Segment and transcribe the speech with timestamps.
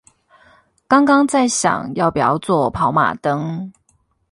[0.87, 3.71] 剛剛在想要不要做跑馬燈